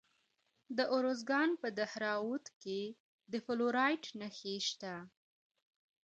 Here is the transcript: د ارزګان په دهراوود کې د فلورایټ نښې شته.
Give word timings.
د 0.77 0.79
ارزګان 0.97 1.49
په 1.61 1.67
دهراوود 1.79 2.45
کې 2.61 2.79
د 3.31 3.33
فلورایټ 3.45 4.03
نښې 4.19 4.55
شته. 4.69 4.93